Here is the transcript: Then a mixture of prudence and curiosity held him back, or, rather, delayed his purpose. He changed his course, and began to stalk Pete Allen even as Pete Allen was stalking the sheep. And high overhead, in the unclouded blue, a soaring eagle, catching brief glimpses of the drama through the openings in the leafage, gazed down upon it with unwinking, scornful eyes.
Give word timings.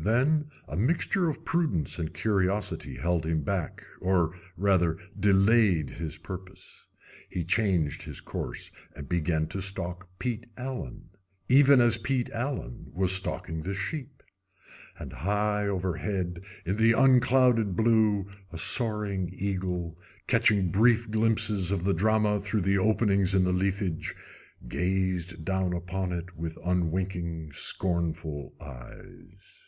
Then 0.00 0.46
a 0.68 0.76
mixture 0.76 1.28
of 1.28 1.44
prudence 1.44 1.98
and 1.98 2.14
curiosity 2.14 2.98
held 2.98 3.26
him 3.26 3.40
back, 3.42 3.82
or, 4.00 4.32
rather, 4.56 4.96
delayed 5.18 5.90
his 5.90 6.18
purpose. 6.18 6.86
He 7.28 7.42
changed 7.42 8.04
his 8.04 8.20
course, 8.20 8.70
and 8.94 9.08
began 9.08 9.48
to 9.48 9.60
stalk 9.60 10.08
Pete 10.20 10.46
Allen 10.56 11.08
even 11.48 11.80
as 11.80 11.96
Pete 11.98 12.30
Allen 12.30 12.92
was 12.94 13.10
stalking 13.10 13.62
the 13.62 13.74
sheep. 13.74 14.22
And 15.00 15.12
high 15.12 15.66
overhead, 15.66 16.44
in 16.64 16.76
the 16.76 16.92
unclouded 16.92 17.74
blue, 17.74 18.30
a 18.52 18.56
soaring 18.56 19.28
eagle, 19.34 19.98
catching 20.28 20.70
brief 20.70 21.10
glimpses 21.10 21.72
of 21.72 21.82
the 21.82 21.92
drama 21.92 22.38
through 22.38 22.60
the 22.60 22.78
openings 22.78 23.34
in 23.34 23.42
the 23.42 23.52
leafage, 23.52 24.14
gazed 24.68 25.44
down 25.44 25.72
upon 25.72 26.12
it 26.12 26.36
with 26.36 26.56
unwinking, 26.64 27.50
scornful 27.52 28.54
eyes. 28.60 29.64